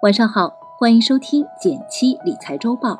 [0.00, 2.96] 晚上好，欢迎收听减七理财周报。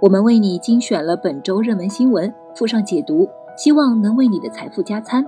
[0.00, 3.26] 我们为你精选了本周热门新闻，附上解读，
[3.56, 5.24] 希望能为你的财富加餐。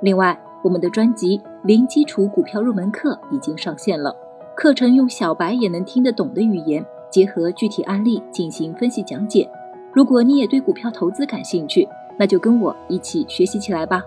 [0.00, 4.12] 另外，我们的专辑《零基础股票入门课》已经上线了，
[4.56, 9.48] 课程用小白也能听得懂的语言，结合具体案例进行分析讲解。
[9.92, 11.88] 如果你也对股票投资感兴趣，
[12.18, 14.02] 那就跟我一起学习起来吧。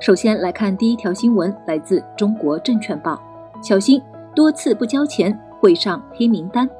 [0.00, 3.20] 首先来看第一条新闻，来自中国证券报，
[3.62, 4.02] 小心。
[4.38, 6.70] 多次不交钱会上黑名单。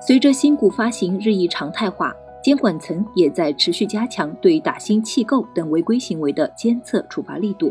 [0.00, 2.10] 随着新股发行日益常态化，
[2.42, 7.70] 监管层也在持续加强对打新弃购等违规行为的监测处罚力度。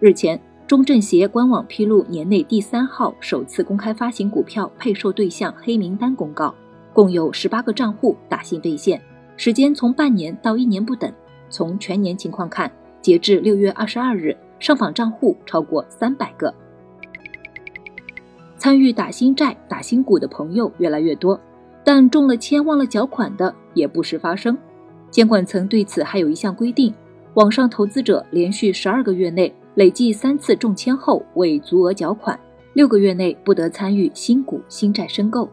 [0.00, 6.52] 日前，中证协官网披露年内第三号首次公开发行股票配售对象黑名单公告，
[6.92, 9.00] 共有十八个账户打新兑现，
[9.36, 11.08] 时间从半年到一年不等。
[11.48, 12.68] 从全年情况看，
[13.00, 16.52] 截至六月二十二日，上访账户超过三百个。
[18.62, 21.36] 参与打新债、打新股的朋友越来越多，
[21.82, 24.56] 但中了签忘了缴款的也不时发生。
[25.10, 26.94] 监管层对此还有一项规定：
[27.34, 32.38] 网上投资者连续十二个月内累计三次中签后未足额缴款，
[32.72, 35.48] 六个月内不得参与新股新债申购。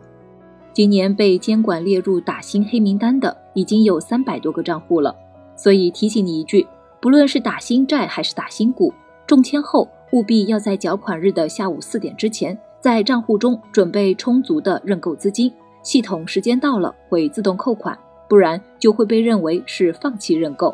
[0.71, 5.15] 今年被监管列入打新黑名单的已经有三百多个账户了，
[5.55, 6.67] 所以提醒你一句：
[7.01, 8.93] 不论是打新债还是打新股，
[9.25, 12.55] 中签后务必要在缴款日的下午四点之前。
[12.81, 15.51] 在账户中准备充足的认购资金，
[15.83, 17.97] 系统时间到了会自动扣款，
[18.29, 20.73] 不然就会被认为是放弃认购。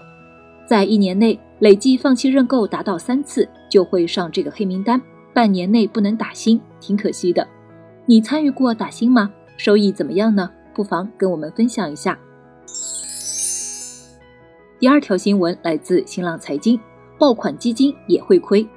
[0.68, 5.02] 在一年内累计放弃认购达到三次，就会上这个黑名单，
[5.34, 7.48] 半年内不能打新，挺可惜的。
[8.06, 9.32] 你参与过打新吗？
[9.58, 10.52] 收益怎么样呢？
[10.76, 12.20] 不妨跟我们分享一下。
[14.78, 16.80] 第二条新闻来自新浪财经，
[17.18, 18.68] 爆款基金也会亏。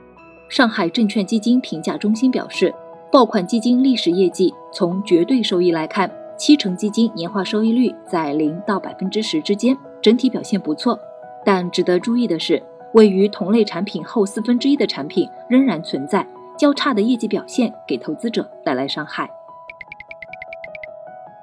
[0.48, 2.74] 上海证券基金评价中心表示。
[3.10, 10.98] 爆款基金历史业绩从绝对收益来看，七成基金年化收益率在零到百分之十之间，整体表现不错。
[11.42, 12.62] 但值得注意的是，
[12.92, 16.26] 位于同类产品后四分之一的产品仍然存在
[16.58, 19.30] 较差的业绩表现，给投资者带来伤害。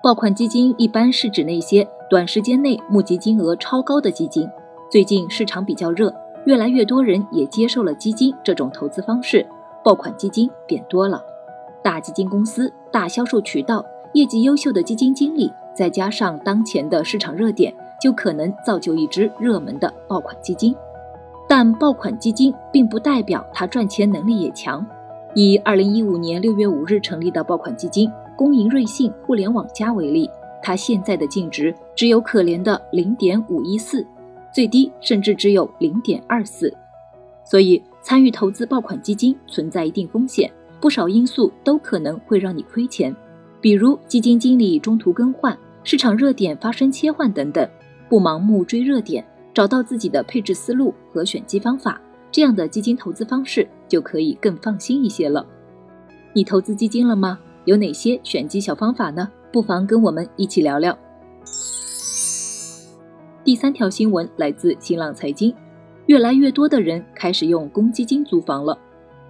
[0.04, 4.48] 爆款基金一般是指那些短时间内募集金额超高的基金。
[4.92, 6.14] 最近市场比较热，
[6.46, 9.44] 越来越多人也接受了基金这种投资方式，
[9.84, 11.20] 爆款基金变多了。
[11.86, 13.86] 大基金公司、大销售渠道、
[14.16, 20.76] 业绩优秀的基金经理，再加上当前的市场热点，就可能造就一只热门的爆款基金。
[21.48, 24.84] 但爆款基金并不代表它赚钱能力也强。
[25.36, 30.28] 以二零一五年六月五日成立的爆款基金“工银瑞信互联网加”为例，
[30.64, 34.04] 它现在的净值只有可怜的零点五一四，
[34.52, 36.76] 最低甚至只有零点二四。
[37.44, 40.50] 所以，参与投资爆款基金存在一定风险。
[40.86, 43.16] 不少因素都可能会让你亏钱，
[43.60, 47.68] 比如基金经理中途更换、市场热点发生切换等等。
[48.08, 52.00] 不盲目追热点，找到自己的配置思路和选基方法，
[52.32, 55.44] 这样的基金投资方式就可以更放心一些了。
[56.34, 57.40] 你投资基金了吗？
[57.64, 59.28] 有哪些选基小方法呢？
[59.52, 60.96] 不妨跟我们一起聊聊。
[63.44, 65.52] 第三条新闻来自新浪财经，
[66.06, 68.78] 越来越多的人开始用公积金租房了。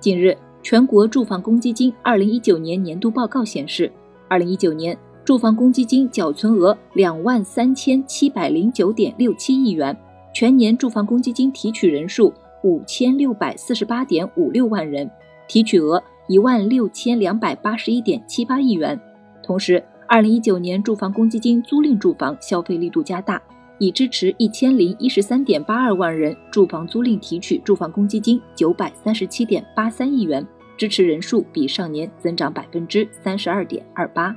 [0.01, 0.37] 近日。
[0.65, 3.91] 全国住房公积金二零一九年年度报告显示，
[4.27, 9.95] 二零一九年住房公积金缴存额两万三千七百零九点六七亿元，
[10.33, 12.33] 全年住房公积金提取人数
[12.63, 15.07] 五千六百四十八点五六万人，
[15.47, 18.99] 提取额一万六千两百八十一点七八亿元。
[19.43, 23.39] 同时，二零一九年住房公积金租赁住房消费力度加大，
[23.77, 30.43] 已支持一千零一十三点八二万人住房租赁提取住房公积金九百三十七点八三亿元。
[30.77, 34.35] 支持人数比上年增长百分之三十二点二八。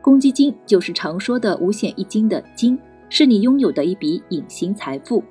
[0.00, 5.22] 公积金就是常说的五险一金的金，是你拥有的一笔隐形财富。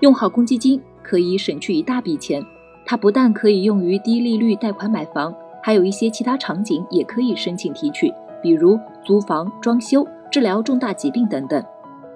[0.00, 2.42] 用好公积金可以省去一大笔钱，
[2.86, 8.10] 它不但可以用于低利率贷款买房，还有一些其他场景也可以申请提取，
[8.42, 11.62] 比如租房、装修、治疗重大疾病等等。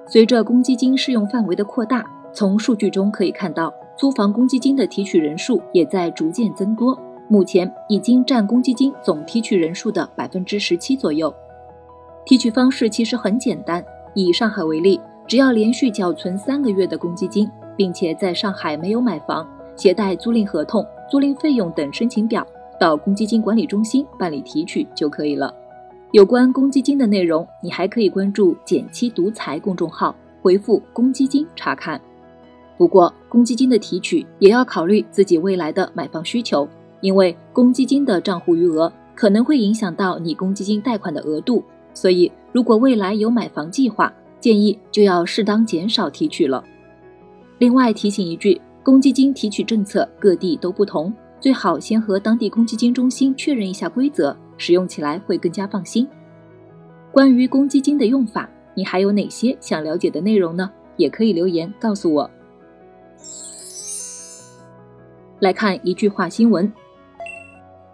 [0.07, 3.73] 随着公积金适用范围的扩大，从数据中可以看到。
[3.97, 6.99] 租房公积金的提取人数也在逐渐增多，
[7.29, 11.33] 目前已经占公积金总提取人数的百分之十七左右。
[12.25, 19.47] 提取方式其实很简单，以上海为例，只要连续缴存三个月的公积金，并且在上海没有买房，
[19.77, 22.45] 携带租赁合同、租赁费用等申请表，
[22.81, 25.55] 到公积金管理中心办理提取就可以了。
[26.13, 32.01] 有关公积金的内容，你还可以关注“减七独裁”公众号，回复“公积金”查看。
[32.77, 36.69] 不过，公积金的提取也要考虑自己未来的买房需求。
[37.01, 41.63] 因为公积金的账户余额可能会影响到你公积金贷款的额度，
[41.93, 44.11] 所以如果未来有买房计划，
[44.41, 46.65] 建议就要适当减少提取了。
[47.59, 56.09] 另外提醒一句，公积金提取政策各地都不同，最好先和当地公积金中心确认一下规则，使用起来会更加放心。
[57.13, 60.71] 关于公积金的用法，你还有哪些想了解的内容呢？
[60.97, 62.31] 也可以留言告诉我。
[65.45, 66.73] 来看一句话新闻，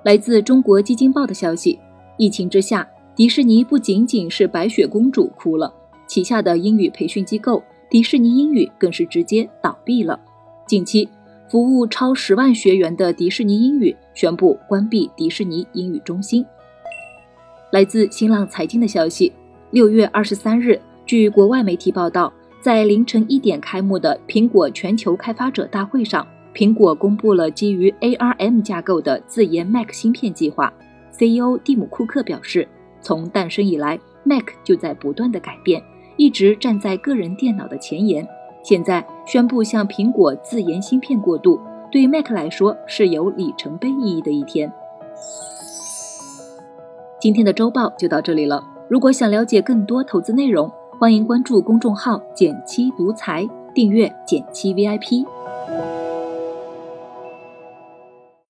[0.05, 1.77] 来自中国基金报的消息：
[2.17, 5.75] 疫情之下，迪士尼不仅仅是白雪公主哭了，
[6.07, 7.61] 旗下的英语培训机构
[7.91, 10.17] 迪士尼英语更是直接倒闭了。
[10.65, 11.09] 近期，
[11.49, 16.47] 服务超十万学员的迪士尼英语宣布关闭迪士尼英语中心。
[17.73, 19.33] 来自新浪财经的消息，
[19.73, 26.25] 六月二十三日，据国外媒体报道，在凌晨一点开幕的苹果全球开发者大会上，
[26.55, 30.73] 苹果公布了基于 ARM 架构的自研 Mac 芯片计划。
[31.13, 32.67] CEO 蒂姆·库克表示，
[33.01, 35.83] 从诞生以来，Mac 就在不断的改变，
[36.17, 38.27] 一直站在个人电脑的前沿。
[38.63, 41.61] 现在宣布向苹果自研芯片过渡，
[41.91, 44.73] 对 Mac 来说是有里程碑意义的一天。
[47.21, 48.63] 今天的周报就到这里了。
[48.89, 55.27] 如果想了解更多投资内容，欢迎关注公众号“减七独裁，订阅“减七 VIP”。